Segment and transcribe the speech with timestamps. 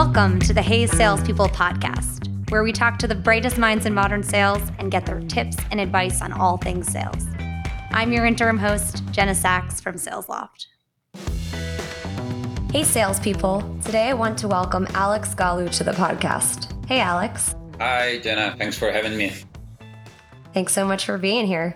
[0.00, 4.22] Welcome to the Hey Salespeople podcast, where we talk to the brightest minds in modern
[4.22, 7.26] sales and get their tips and advice on all things sales.
[7.90, 10.66] I'm your interim host, Jenna Sachs from SalesLoft.
[12.70, 13.80] Hey, salespeople.
[13.84, 16.86] Today I want to welcome Alex Galu to the podcast.
[16.86, 17.56] Hey, Alex.
[17.80, 18.54] Hi, Jenna.
[18.56, 19.34] Thanks for having me.
[20.54, 21.74] Thanks so much for being here.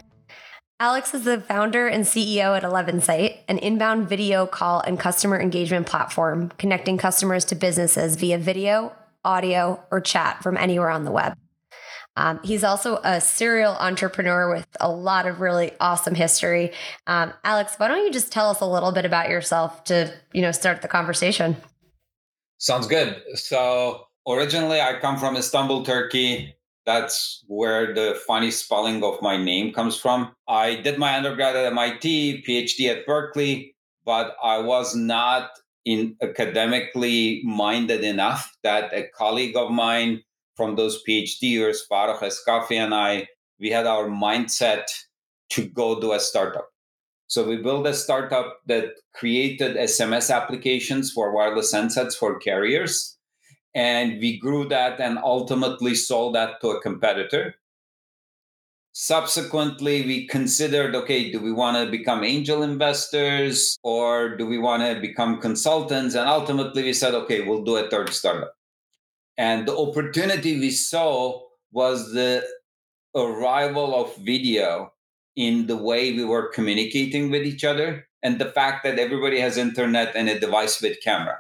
[0.83, 5.87] Alex is the founder and CEO at 11Sight, an inbound video call and customer engagement
[5.87, 8.93] platform connecting customers to businesses via video,
[9.25, 11.39] audio, or chat from anywhere on the web.
[12.17, 16.73] Um, he's also a serial entrepreneur with a lot of really awesome history.
[17.07, 20.43] Um, Alex, why don't you just tell us a little bit about yourself to, you
[20.43, 21.57] know, start the conversation?
[22.59, 23.23] Sounds good.
[23.37, 26.57] So originally, I come from Istanbul, Turkey.
[26.85, 30.33] That's where the funny spelling of my name comes from.
[30.49, 35.51] I did my undergrad at MIT, PhD at Berkeley, but I was not
[35.85, 40.23] in academically minded enough that a colleague of mine
[40.57, 43.27] from those PhD years, Farah Eskafi and I,
[43.59, 44.85] we had our mindset
[45.51, 46.69] to go do a startup.
[47.29, 53.17] So we built a startup that created SMS applications for wireless handsets for carriers
[53.75, 57.55] and we grew that and ultimately sold that to a competitor.
[58.95, 64.83] Subsequently we considered okay do we want to become angel investors or do we want
[64.83, 66.15] to become consultants?
[66.15, 68.55] And ultimately we said okay we'll do a third startup.
[69.39, 72.45] And the opportunity we saw was the
[73.17, 74.93] arrival of video
[75.37, 79.57] in the way we were communicating with each other and the fact that everybody has
[79.57, 81.39] internet and a device with camera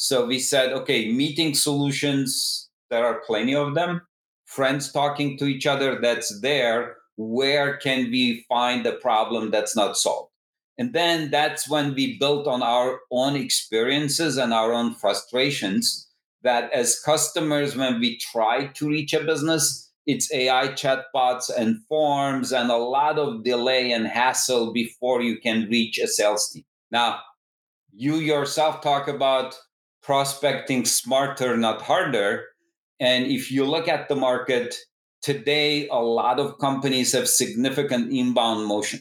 [0.00, 4.00] so we said, okay, meeting solutions, there are plenty of them.
[4.46, 6.96] Friends talking to each other, that's there.
[7.18, 10.30] Where can we find the problem that's not solved?
[10.78, 16.08] And then that's when we built on our own experiences and our own frustrations
[16.42, 22.52] that as customers, when we try to reach a business, it's AI chatbots and forms
[22.52, 26.64] and a lot of delay and hassle before you can reach a sales team.
[26.90, 27.20] Now,
[27.92, 29.58] you yourself talk about
[30.02, 32.46] prospecting smarter, not harder.
[32.98, 34.74] And if you look at the market
[35.22, 39.00] today, a lot of companies have significant inbound motion,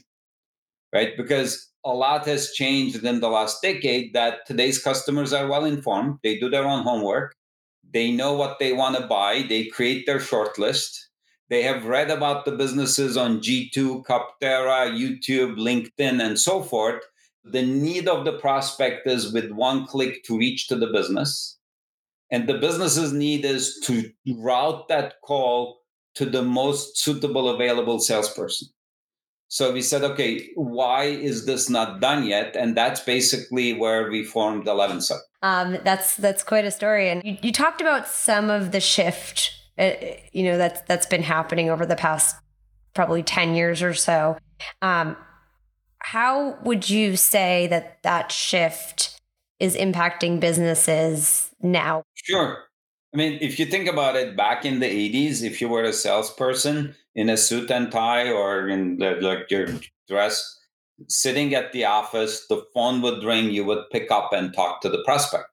[0.93, 1.15] right?
[1.17, 6.19] Because a lot has changed in the last decade that today's customers are well informed.
[6.23, 7.35] They do their own homework.
[7.91, 9.45] They know what they want to buy.
[9.47, 10.97] They create their shortlist.
[11.49, 17.01] They have read about the businesses on G2, Capterra, YouTube, LinkedIn, and so forth
[17.43, 21.57] the need of the prospect is with one click to reach to the business.
[22.31, 25.81] And the business's need is to route that call
[26.15, 28.67] to the most suitable available salesperson.
[29.47, 32.55] So we said okay why is this not done yet?
[32.55, 35.01] And that's basically where we formed 11
[35.41, 37.09] um, that's that's quite a story.
[37.09, 39.91] And you, you talked about some of the shift uh,
[40.33, 42.35] you know that's that's been happening over the past
[42.93, 44.37] probably 10 years or so.
[44.81, 45.15] Um,
[46.11, 49.21] how would you say that that shift
[49.59, 52.01] is impacting businesses now?
[52.15, 52.63] Sure.
[53.13, 55.93] I mean, if you think about it, back in the 80s, if you were a
[55.93, 59.67] salesperson in a suit and tie or in the, like your
[60.07, 60.57] dress,
[61.07, 64.89] sitting at the office, the phone would ring, you would pick up and talk to
[64.89, 65.45] the prospect.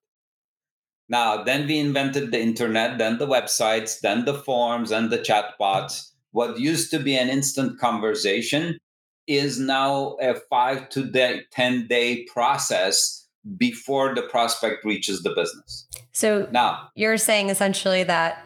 [1.11, 6.13] Now, then we invented the internet, then the websites, then the forms and the chatbots.
[6.31, 8.79] What used to be an instant conversation
[9.27, 13.27] is now a five to day, 10 day process
[13.57, 15.87] before the prospect reaches the business.
[16.13, 18.45] So now you're saying essentially that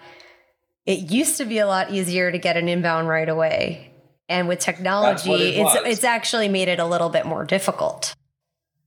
[0.86, 3.92] it used to be a lot easier to get an inbound right away.
[4.28, 8.14] And with technology, it it's it's actually made it a little bit more difficult.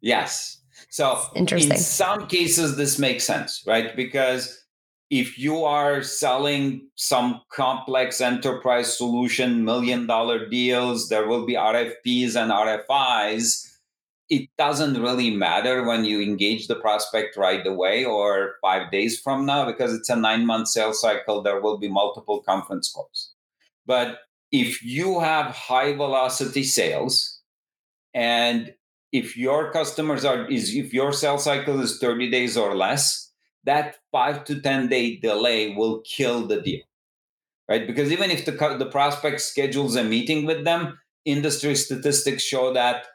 [0.02, 0.62] Yes.
[0.90, 1.72] So Interesting.
[1.72, 3.96] in some cases this makes sense, right?
[3.96, 4.63] Because
[5.10, 12.36] if you are selling some complex enterprise solution, million dollar deals, there will be RFPs
[12.36, 13.70] and RFIs.
[14.30, 19.46] It doesn't really matter when you engage the prospect right away or five days from
[19.46, 21.42] now because it's a nine month sales cycle.
[21.42, 23.34] There will be multiple conference calls.
[23.86, 24.20] But
[24.52, 27.42] if you have high velocity sales
[28.14, 28.74] and
[29.12, 33.33] if your customers are is if your sales cycle is 30 days or less
[33.66, 36.82] that five to 10 day delay will kill the deal,
[37.70, 37.88] right?
[37.88, 43.06] Because even if the, the prospect schedules a meeting with them, industry statistics show that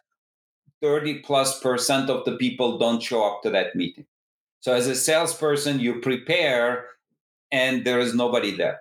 [0.83, 4.07] 30 plus percent of the people don't show up to that meeting.
[4.61, 6.87] So as a salesperson, you prepare
[7.53, 8.81] and there is nobody there.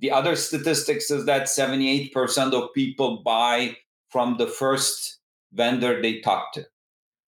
[0.00, 3.76] The other statistics is that 78% of people buy
[4.08, 5.18] from the first
[5.52, 6.66] vendor they talk to.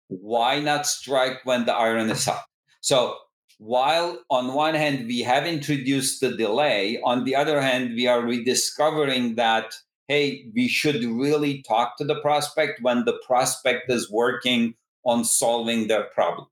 [0.08, 2.44] Why not strike when the iron is hot?
[2.80, 3.16] So
[3.62, 8.20] while on one hand we have introduced the delay on the other hand we are
[8.20, 9.72] rediscovering that
[10.08, 14.74] hey we should really talk to the prospect when the prospect is working
[15.06, 16.48] on solving their problem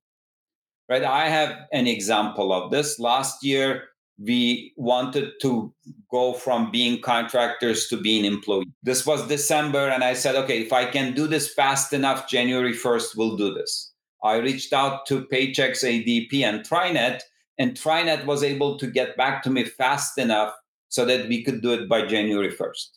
[0.89, 3.89] right i have an example of this last year
[4.21, 5.75] we wanted to
[6.13, 8.69] go from being contractors to being employees.
[8.83, 12.75] This was December, and I said, okay, if I can do this fast enough, January
[12.75, 13.90] 1st, we'll do this.
[14.23, 17.23] I reached out to Paychex, ADP, and Trinet,
[17.59, 20.55] and Trinet was able to get back to me fast enough
[20.89, 22.89] so that we could do it by January 1st.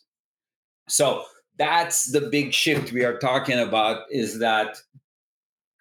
[0.88, 1.24] So
[1.56, 4.76] that's the big shift we are talking about is that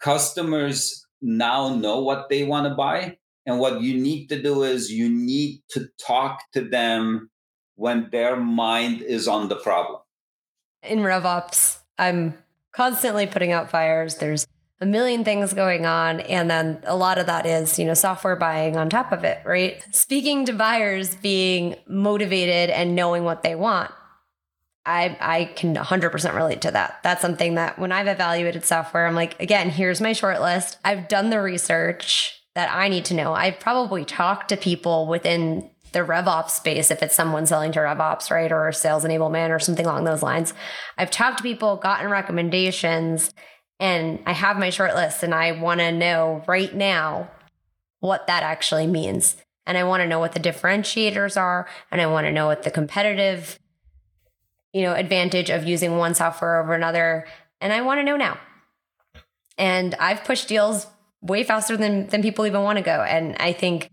[0.02, 4.92] customers now know what they want to buy and what you need to do is
[4.92, 7.30] you need to talk to them
[7.76, 10.00] when their mind is on the problem.
[10.84, 12.38] In RevOps, I'm
[12.72, 14.16] constantly putting out fires.
[14.16, 14.48] There's
[14.84, 16.20] a million things going on.
[16.20, 19.40] And then a lot of that is, you know, software buying on top of it,
[19.46, 19.82] right?
[19.96, 23.92] Speaking to buyers being motivated and knowing what they want.
[24.86, 27.00] I, I can 100% relate to that.
[27.02, 30.78] That's something that when I've evaluated software, I'm like, again, here's my short list.
[30.84, 33.34] I've done the research that I need to know.
[33.34, 38.30] I've probably talked to people within the RevOps space if it's someone selling to RevOps,
[38.30, 38.52] right?
[38.52, 40.54] Or sales enablement or something along those lines.
[40.98, 43.34] I've talked to people, gotten recommendations,
[43.80, 47.30] and I have my short list and I want to know right now
[48.00, 49.38] what that actually means.
[49.66, 52.64] And I want to know what the differentiators are and I want to know what
[52.64, 53.60] the competitive
[54.74, 57.26] you know advantage of using one software over another
[57.62, 58.38] and I want to know now.
[59.58, 60.88] And I've pushed deals
[61.22, 63.02] way faster than than people even want to go.
[63.02, 63.90] And I think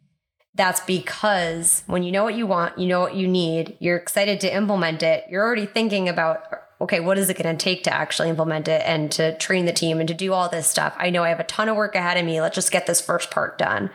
[0.55, 4.41] that's because when you know what you want, you know what you need, you're excited
[4.41, 6.43] to implement it, you're already thinking about
[6.81, 9.73] okay, what is it going to take to actually implement it and to train the
[9.73, 10.95] team and to do all this stuff?
[10.97, 12.41] I know I have a ton of work ahead of me.
[12.41, 13.91] Let's just get this first part done.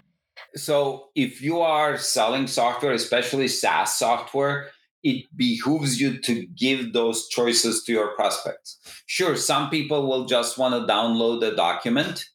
[0.55, 4.69] So, if you are selling software, especially SaaS software,
[5.03, 8.79] it behooves you to give those choices to your prospects.
[9.05, 12.25] Sure, some people will just want to download a document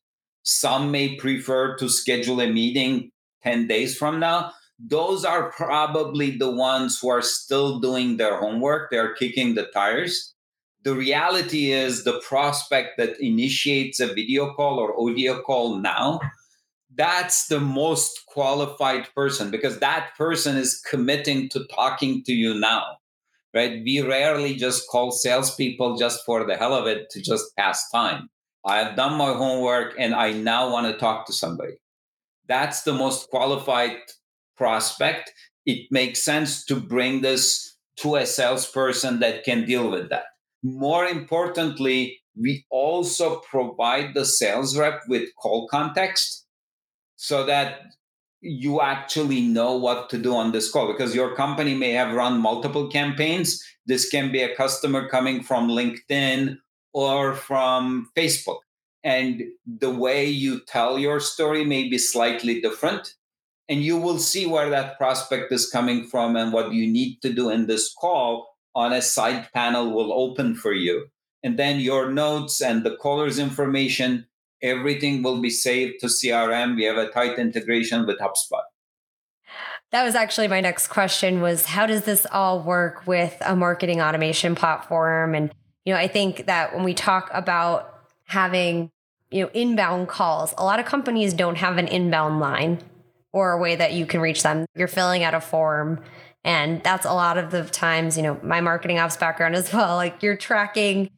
[0.43, 3.11] some may prefer to schedule a meeting
[3.43, 4.53] 10 days from now.
[4.79, 8.91] Those are probably the ones who are still doing their homework.
[8.91, 10.35] They're kicking the tires.
[10.83, 16.21] The reality is the prospect that initiates a video call or audio call now,
[16.95, 23.01] that's the most qualified person because that person is committing to talking to you now
[23.55, 23.83] right?
[23.85, 28.29] We rarely just call salespeople just for the hell of it to just pass time.
[28.65, 31.75] I have done my homework and I now want to talk to somebody.
[32.47, 33.97] That's the most qualified
[34.57, 35.33] prospect.
[35.67, 40.25] It makes sense to bring this to a salesperson that can deal with that.
[40.63, 46.47] More importantly, we also provide the sales rep with call context
[47.17, 47.81] so that
[48.41, 52.41] you actually know what to do on this call because your company may have run
[52.41, 53.63] multiple campaigns.
[53.87, 56.57] This can be a customer coming from LinkedIn
[56.93, 58.61] or from Facebook.
[59.05, 63.15] And the way you tell your story may be slightly different.
[63.69, 67.33] And you will see where that prospect is coming from and what you need to
[67.33, 71.07] do in this call on a side panel will open for you.
[71.43, 74.27] And then your notes and the caller's information,
[74.63, 76.77] everything will be saved to CRM.
[76.77, 78.63] We have a tight integration with HubSpot.
[79.91, 84.01] That was actually my next question was how does this all work with a marketing
[84.01, 85.53] automation platform and
[85.85, 88.91] you know, I think that when we talk about having,
[89.31, 92.79] you know, inbound calls, a lot of companies don't have an inbound line
[93.33, 94.67] or a way that you can reach them.
[94.75, 96.03] You're filling out a form.
[96.45, 99.97] And that's a lot of the times, you know, my marketing ops background as well.
[99.97, 101.11] Like you're tracking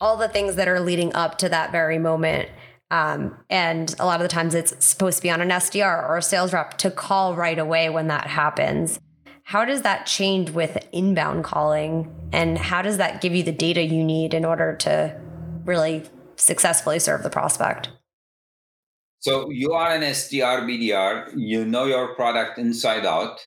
[0.00, 2.48] all the things that are leading up to that very moment.
[2.90, 6.16] Um, and a lot of the times it's supposed to be on an SDR or
[6.16, 8.98] a sales rep to call right away when that happens.
[9.42, 12.14] How does that change with inbound calling?
[12.32, 15.18] And how does that give you the data you need in order to
[15.64, 16.04] really
[16.36, 17.90] successfully serve the prospect?
[19.20, 23.44] So you are an SDR, BDR, you know your product inside out.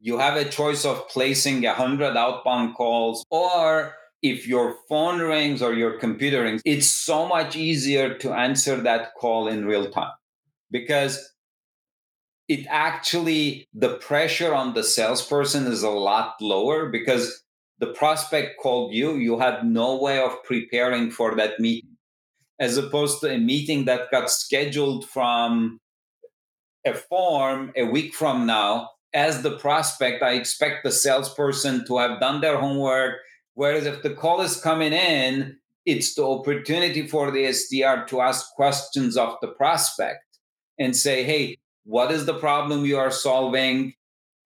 [0.00, 5.62] You have a choice of placing a 100 outbound calls, or if your phone rings
[5.62, 10.12] or your computer rings, it's so much easier to answer that call in real time.
[10.70, 11.32] Because
[12.48, 17.42] it actually the pressure on the salesperson is a lot lower because
[17.78, 21.90] the prospect called you you had no way of preparing for that meeting.
[22.58, 25.78] As opposed to a meeting that got scheduled from
[26.84, 32.20] a form a week from now as the prospect i expect the salesperson to have
[32.20, 33.16] done their homework
[33.54, 38.52] whereas if the call is coming in it's the opportunity for the sdr to ask
[38.54, 40.28] questions of the prospect
[40.78, 43.94] and say, hey, what is the problem you are solving?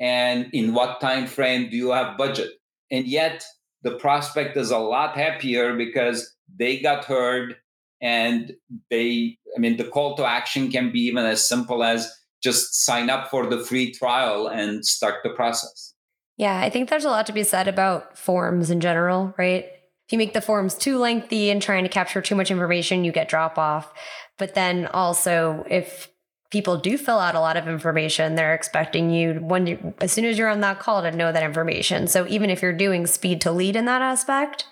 [0.00, 2.50] And in what time frame do you have budget?
[2.90, 3.44] And yet
[3.82, 7.56] the prospect is a lot happier because they got heard
[8.00, 8.52] and
[8.90, 13.10] they i mean the call to action can be even as simple as just sign
[13.10, 15.94] up for the free trial and start the process
[16.36, 20.12] yeah i think there's a lot to be said about forms in general right if
[20.12, 23.28] you make the forms too lengthy and trying to capture too much information you get
[23.28, 23.92] drop off
[24.38, 26.08] but then also if
[26.50, 30.24] people do fill out a lot of information they're expecting you when you, as soon
[30.24, 33.40] as you're on that call to know that information so even if you're doing speed
[33.40, 34.66] to lead in that aspect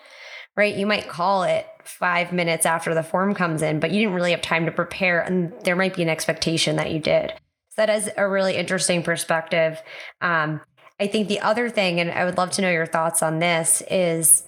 [0.56, 4.14] right you might call it five minutes after the form comes in, but you didn't
[4.14, 5.20] really have time to prepare.
[5.20, 7.32] And there might be an expectation that you did.
[7.80, 9.82] That is a really interesting perspective.
[10.20, 10.60] Um,
[11.00, 13.82] I think the other thing, and I would love to know your thoughts on this,
[13.90, 14.42] is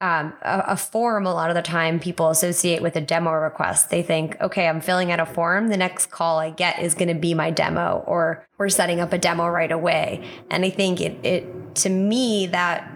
[0.00, 3.90] um, a, a, form a lot of the time people associate with a demo request.
[3.90, 5.68] They think, okay, I'm filling out a form.
[5.68, 9.12] The next call I get is going to be my demo, or we're setting up
[9.12, 10.24] a demo right away.
[10.50, 12.90] And I think it, it to me, that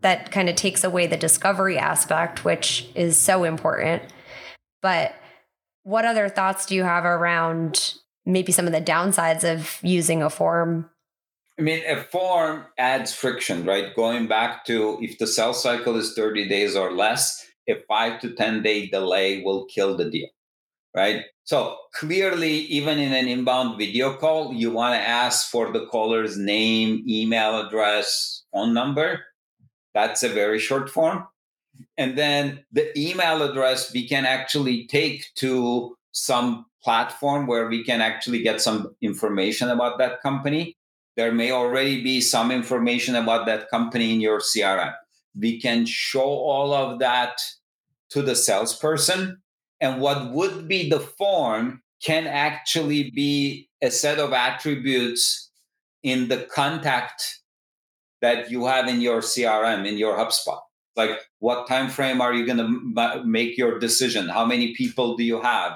[0.00, 4.02] that kind of takes away the discovery aspect, which is so important.
[4.80, 5.14] But
[5.82, 10.30] what other thoughts do you have around maybe some of the downsides of using a
[10.30, 10.90] form?
[11.58, 13.94] I mean, a form adds friction, right?
[13.94, 18.30] Going back to if the sales cycle is 30 days or less, a five to
[18.34, 20.28] 10 day delay will kill the deal,
[20.94, 21.24] right?
[21.44, 26.36] So clearly, even in an inbound video call, you want to ask for the caller's
[26.36, 29.20] name, email address, phone number
[29.94, 31.26] that's a very short form.
[31.96, 38.00] And then the email address we can actually take to some platform where we can
[38.00, 40.76] actually get some information about that company.
[41.16, 44.94] There may already be some information about that company in your CRM.
[45.38, 47.40] We can show all of that
[48.10, 49.40] to the salesperson.
[49.80, 55.50] And what would be the form can actually be a set of attributes
[56.02, 57.40] in the contact
[58.20, 60.60] that you have in your crm in your hubspot
[60.96, 61.10] like
[61.40, 65.40] what time frame are you going to make your decision how many people do you
[65.40, 65.72] have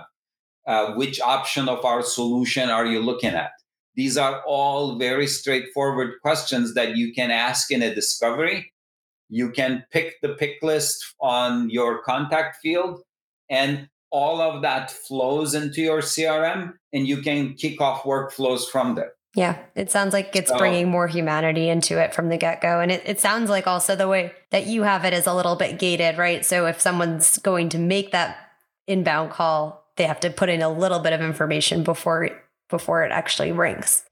[0.69, 3.51] uh, which option of our solution are you looking at
[3.97, 8.73] these are all very straightforward questions that you can ask in a discovery
[9.29, 13.01] you can pick the pick list on your contact field
[13.51, 18.95] and all of that flows into your crm and you can kick off workflows from
[18.95, 22.61] there yeah, it sounds like it's so, bringing more humanity into it from the get
[22.61, 22.81] go.
[22.81, 25.55] And it, it sounds like also the way that you have it is a little
[25.55, 26.45] bit gated, right?
[26.45, 28.37] So if someone's going to make that
[28.87, 32.31] inbound call, they have to put in a little bit of information before
[32.71, 34.05] before it actually rings.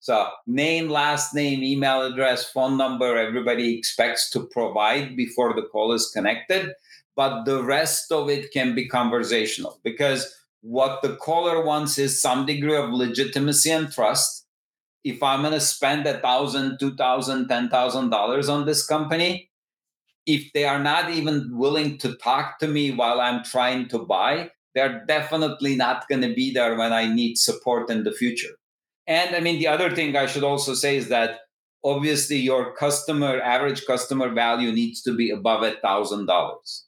[0.00, 5.92] So name, last name, email address, phone number, everybody expects to provide before the call
[5.92, 6.72] is connected.
[7.16, 12.46] But the rest of it can be conversational because what the caller wants is some
[12.46, 14.46] degree of legitimacy and trust
[15.04, 19.50] if I'm going to spend a thousand, two thousand, ten thousand dollars on this company,
[20.26, 24.50] if they are not even willing to talk to me while I'm trying to buy,
[24.74, 28.54] they're definitely not going to be there when I need support in the future.
[29.06, 31.40] And I mean, the other thing I should also say is that
[31.84, 36.86] obviously your customer average customer value needs to be above a thousand dollars,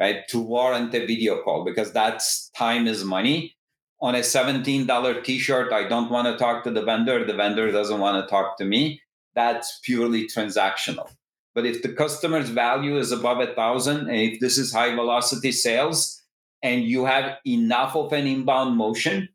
[0.00, 3.54] right, to warrant a video call because that's time is money.
[4.00, 8.00] On a $17 t-shirt i don't want to talk to the vendor the vendor doesn't
[8.00, 9.00] want to talk to me.
[9.34, 11.10] That's purely transactional.
[11.54, 15.52] But if the customer's value is above a thousand and if this is high velocity
[15.52, 16.23] sales
[16.64, 19.28] and you have enough of an inbound motion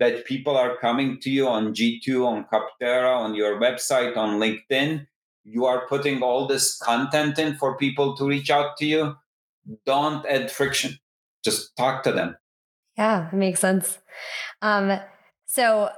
[0.00, 5.06] that people are coming to you on g2 on capterra on your website on linkedin
[5.44, 9.14] you are putting all this content in for people to reach out to you
[9.86, 10.98] don't add friction.
[11.44, 12.36] Just talk to them.
[12.96, 13.98] Yeah, it makes sense.
[14.62, 14.98] Um,
[15.46, 15.90] so,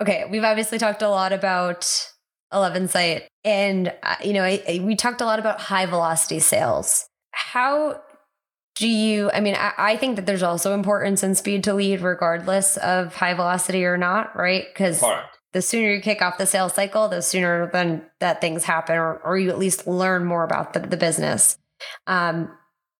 [0.00, 2.10] okay, we've obviously talked a lot about
[2.52, 6.38] 11 Sight and uh, you know I, I, we talked a lot about high velocity
[6.38, 7.06] sales.
[7.32, 8.00] How
[8.74, 12.00] do you i mean I, I, think that there's also importance in speed to lead
[12.00, 14.66] regardless of high velocity or not right?
[14.72, 15.02] Because
[15.52, 19.18] the sooner you kick off the sales cycle the sooner then that things happen or,
[19.18, 21.58] or you at least learn more about the, the business.
[22.06, 22.50] Um,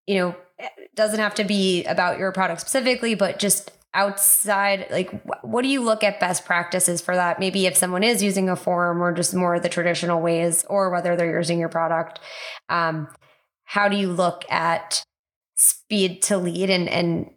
[0.07, 5.11] you know it doesn't have to be about your product specifically, but just outside like
[5.43, 7.41] what do you look at best practices for that?
[7.41, 10.91] Maybe if someone is using a form or just more of the traditional ways or
[10.91, 12.21] whether they're using your product
[12.69, 13.09] um,
[13.65, 15.05] how do you look at
[15.57, 17.31] speed to lead and and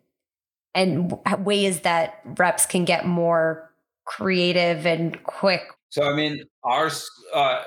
[0.74, 3.71] and ways that reps can get more
[4.05, 6.89] creative and quick so i mean our
[7.33, 7.63] uh,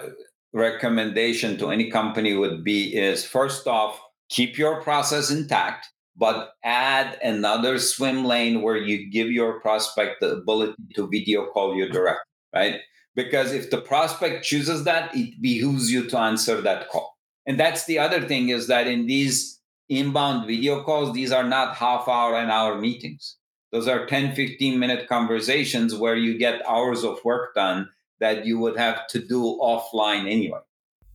[0.53, 5.87] recommendation to any company would be is first off keep your process intact
[6.21, 11.75] but add another swim lane where you give your prospect the ability to video call
[11.75, 12.21] you direct,
[12.55, 12.81] right?
[13.15, 17.17] Because if the prospect chooses that, it behooves you to answer that call.
[17.47, 19.60] And that's the other thing is that in these
[19.91, 23.37] inbound video calls, these are not half hour and hour meetings.
[23.73, 28.59] Those are 10, 15 minute conversations where you get hours of work done that you
[28.59, 30.61] would have to do offline anyway.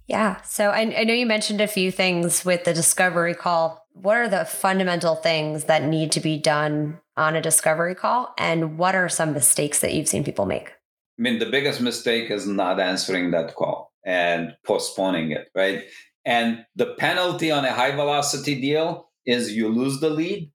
[0.07, 0.41] Yeah.
[0.41, 3.85] So I, I know you mentioned a few things with the discovery call.
[3.93, 8.33] What are the fundamental things that need to be done on a discovery call?
[8.37, 10.69] And what are some mistakes that you've seen people make?
[11.17, 15.85] I mean, the biggest mistake is not answering that call and postponing it, right?
[16.25, 20.51] And the penalty on a high velocity deal is you lose the lead.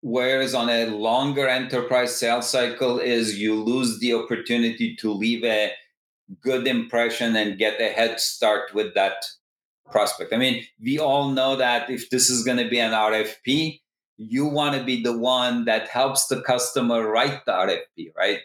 [0.00, 5.72] Whereas on a longer enterprise sales cycle is you lose the opportunity to leave a
[6.42, 9.14] good impression and get a head start with that
[9.90, 10.32] prospect.
[10.32, 13.80] I mean, we all know that if this is going to be an RFP,
[14.16, 18.40] you want to be the one that helps the customer write the RFP, right?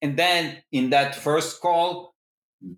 [0.00, 2.14] And then in that first call,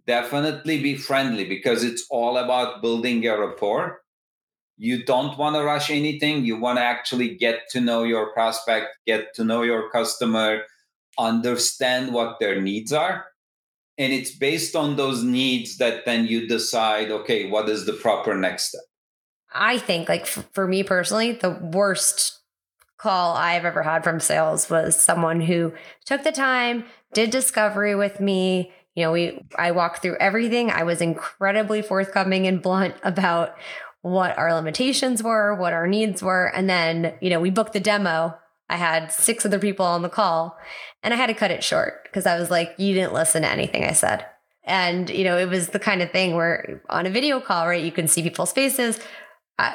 [0.06, 4.02] definitely be friendly because it's all about building your rapport.
[4.76, 6.44] You don't want to rush anything.
[6.44, 10.62] You want to actually get to know your prospect, get to know your customer,
[11.18, 13.26] understand what their needs are
[14.00, 18.34] and it's based on those needs that then you decide okay what is the proper
[18.34, 18.80] next step
[19.52, 22.40] i think like f- for me personally the worst
[22.99, 25.72] call i've ever had from sales was someone who
[26.06, 30.82] took the time did discovery with me you know we i walked through everything i
[30.82, 33.54] was incredibly forthcoming and blunt about
[34.02, 37.80] what our limitations were what our needs were and then you know we booked the
[37.80, 38.37] demo
[38.70, 40.56] I had six other people on the call
[41.02, 43.50] and I had to cut it short because I was like, you didn't listen to
[43.50, 44.25] anything I said.
[44.62, 47.82] And, you know, it was the kind of thing where on a video call, right,
[47.82, 49.00] you can see people's faces.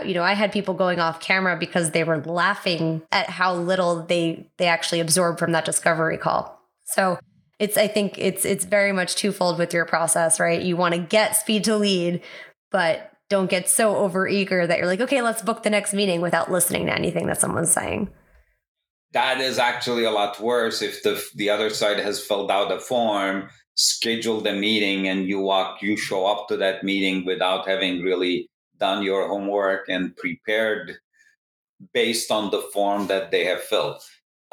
[0.03, 4.03] You know, I had people going off camera because they were laughing at how little
[4.03, 6.59] they they actually absorbed from that discovery call.
[6.85, 7.19] So
[7.59, 10.61] it's I think it's it's very much twofold with your process, right?
[10.61, 12.21] You want to get speed to lead,
[12.71, 16.21] but don't get so over eager that you're like, okay, let's book the next meeting
[16.21, 18.09] without listening to anything that someone's saying
[19.15, 22.79] that is actually a lot worse if the the other side has filled out a
[22.79, 28.01] form scheduled a meeting and you walk you show up to that meeting without having
[28.01, 30.97] really done your homework and prepared
[31.93, 34.01] based on the form that they have filled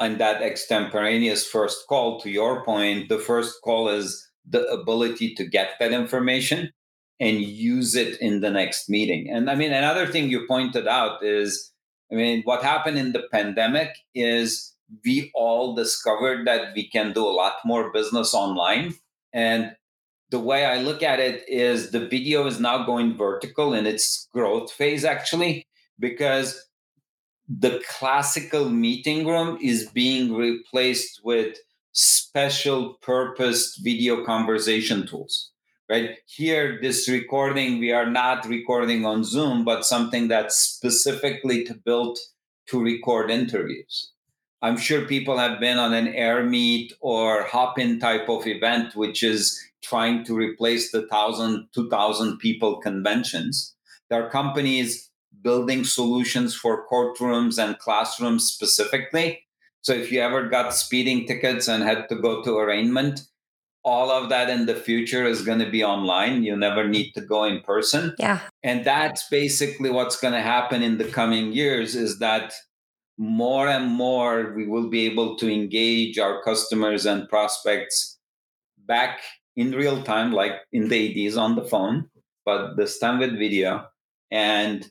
[0.03, 5.45] and that extemporaneous first call to your point the first call is the ability to
[5.45, 6.71] get that information
[7.19, 11.23] and use it in the next meeting and i mean another thing you pointed out
[11.23, 11.73] is
[12.13, 17.25] I mean, what happened in the pandemic is we all discovered that we can do
[17.25, 18.93] a lot more business online.
[19.33, 19.75] And
[20.29, 24.27] the way I look at it is the video is now going vertical in its
[24.31, 26.63] growth phase, actually, because
[27.59, 31.57] the classical meeting room is being replaced with
[31.91, 35.51] special purposed video conversation tools
[35.89, 36.17] right?
[36.25, 42.19] Here, this recording, we are not recording on Zoom, but something that's specifically to built
[42.69, 44.11] to record interviews.
[44.61, 49.61] I'm sure people have been on an Airmeet or Hopin type of event, which is
[49.83, 53.75] trying to replace the 1,000, 2,000 people conventions.
[54.09, 55.11] There are companies
[55.43, 59.43] building solutions for courtrooms and classrooms specifically.
[59.81, 63.21] So if you ever got speeding tickets and had to go to arraignment,
[63.83, 66.43] all of that in the future is going to be online.
[66.43, 68.15] You never need to go in person.
[68.17, 68.39] Yeah.
[68.63, 72.53] And that's basically what's going to happen in the coming years is that
[73.17, 78.17] more and more we will be able to engage our customers and prospects
[78.87, 79.19] back
[79.55, 82.09] in real time, like in the 80s on the phone,
[82.45, 83.85] but this time with video.
[84.31, 84.89] And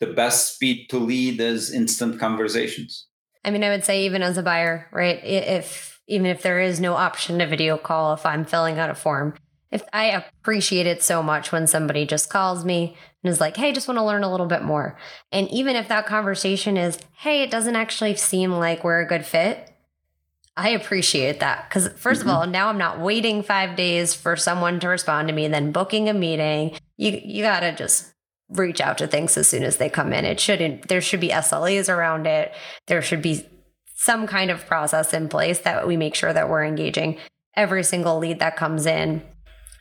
[0.00, 3.06] the best speed to lead is instant conversations.
[3.44, 5.20] I mean, I would say, even as a buyer, right?
[5.24, 8.94] If even if there is no option to video call if I'm filling out a
[8.94, 9.34] form.
[9.70, 13.72] If I appreciate it so much when somebody just calls me and is like, "Hey,
[13.72, 14.98] just want to learn a little bit more."
[15.30, 19.26] And even if that conversation is, "Hey, it doesn't actually seem like we're a good
[19.26, 19.70] fit."
[20.56, 22.30] I appreciate that cuz 1st mm-hmm.
[22.30, 25.70] of all, now I'm not waiting 5 days for someone to respond to me then
[25.70, 26.76] booking a meeting.
[26.96, 28.14] You you got to just
[28.50, 30.24] reach out to things as soon as they come in.
[30.24, 32.52] It shouldn't there should be SLAs around it.
[32.86, 33.46] There should be
[33.94, 37.18] some kind of process in place that we make sure that we're engaging
[37.56, 39.22] every single lead that comes in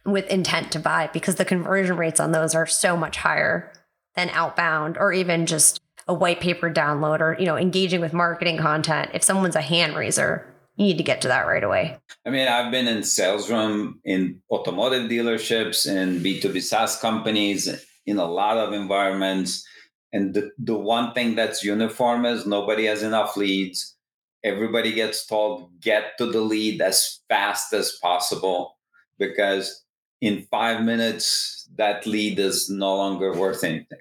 [0.06, 3.72] with intent to buy because the conversion rates on those are so much higher
[4.16, 8.58] than outbound or even just a white paper download or you know engaging with marketing
[8.58, 12.30] content if someone's a hand raiser you need to get to that right away i
[12.30, 18.26] mean i've been in sales room in automotive dealerships and b2b saas companies in a
[18.26, 19.65] lot of environments
[20.13, 23.96] And the, the one thing that's uniform is nobody has enough leads.
[24.43, 28.78] Everybody gets told, get to the lead as fast as possible
[29.20, 29.84] because
[30.22, 34.00] in five minutes, that lead is no longer worth anything.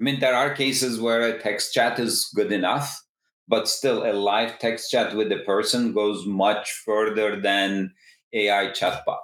[0.00, 3.02] I mean, there are cases where a text chat is good enough,
[3.48, 7.92] but still, a live text chat with a person goes much further than
[8.32, 9.18] AI chatbot.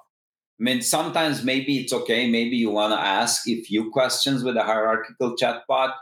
[0.62, 2.30] I mean, sometimes maybe it's okay.
[2.30, 5.94] Maybe you want to ask a few questions with a hierarchical chatbot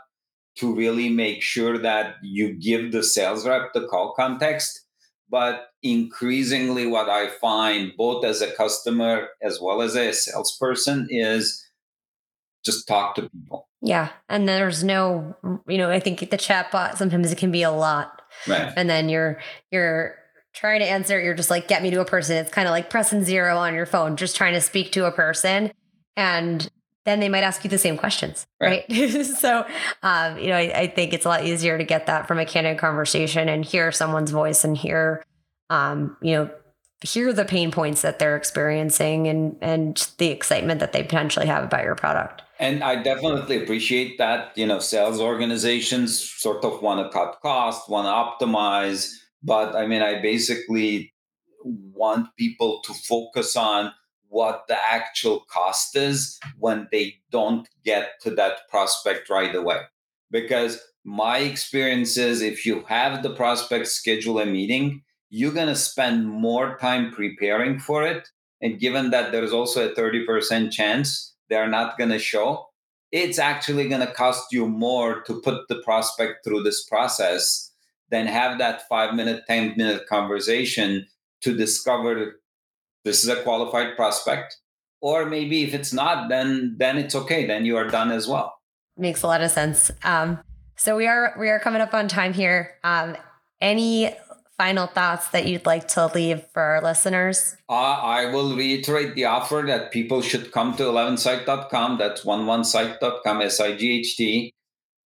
[0.57, 4.85] to really make sure that you give the sales rep the call context.
[5.31, 11.65] But increasingly, what I find, both as a customer as well as a salesperson, is
[12.63, 13.67] just talk to people.
[13.81, 14.09] Yeah.
[14.29, 15.35] And there's no,
[15.67, 18.21] you know, I think the chatbot sometimes it can be a lot.
[18.47, 18.71] Right.
[18.77, 19.39] And then you're,
[19.71, 20.20] you're,
[20.53, 22.37] trying to answer, it, you're just like, get me to a person.
[22.37, 25.11] It's kind of like pressing zero on your phone, just trying to speak to a
[25.11, 25.71] person.
[26.17, 26.69] And
[27.05, 28.45] then they might ask you the same questions.
[28.59, 28.85] Right.
[28.89, 29.25] right?
[29.25, 29.65] so,
[30.03, 32.45] um, you know, I, I, think it's a lot easier to get that from a
[32.45, 35.23] candid conversation and hear someone's voice and hear,
[35.69, 36.49] um, you know,
[37.03, 41.63] hear the pain points that they're experiencing and, and the excitement that they potentially have
[41.63, 42.43] about your product.
[42.59, 47.89] And I definitely appreciate that, you know, sales organizations sort of want to cut costs,
[47.89, 51.13] want to optimize, but I mean, I basically
[51.63, 53.91] want people to focus on
[54.27, 59.81] what the actual cost is when they don't get to that prospect right away.
[60.31, 65.75] Because my experience is if you have the prospect schedule a meeting, you're going to
[65.75, 68.27] spend more time preparing for it.
[68.61, 72.67] And given that there's also a 30% chance they're not going to show,
[73.11, 77.70] it's actually going to cost you more to put the prospect through this process
[78.11, 81.07] then have that five minute, 10 minute conversation
[81.41, 82.41] to discover
[83.03, 84.57] this is a qualified prospect.
[85.01, 87.47] Or maybe if it's not, then then it's okay.
[87.47, 88.53] Then you are done as well.
[88.97, 89.89] Makes a lot of sense.
[90.03, 90.39] Um,
[90.75, 92.75] so we are we are coming up on time here.
[92.83, 93.17] Um,
[93.59, 94.13] any
[94.57, 97.55] final thoughts that you'd like to leave for our listeners?
[97.67, 101.97] Uh, I will reiterate the offer that people should come to 11sight.com.
[101.97, 104.53] That's 11sight.com, S I G H T.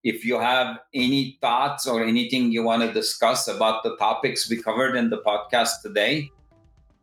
[0.06, 4.62] If you have any thoughts or anything you want to discuss about the topics we
[4.62, 6.30] covered in the podcast today,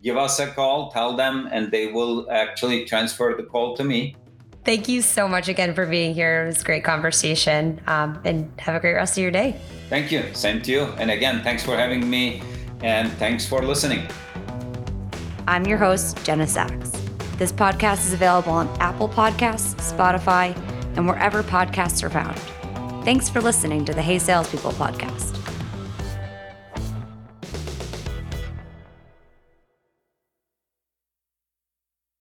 [0.01, 4.15] give us a call, tell them, and they will actually transfer the call to me.
[4.63, 6.43] Thank you so much again for being here.
[6.43, 7.81] It was a great conversation.
[7.87, 9.59] Um, and have a great rest of your day.
[9.89, 10.23] Thank you.
[10.33, 10.83] Same to you.
[10.97, 12.41] And again, thanks for having me
[12.83, 14.07] and thanks for listening.
[15.45, 16.91] I'm your host, Jenna Sachs.
[17.35, 20.55] This podcast is available on Apple Podcasts, Spotify,
[20.95, 22.39] and wherever podcasts are found.
[23.03, 25.32] Thanks for listening to the Hey Salespeople podcast.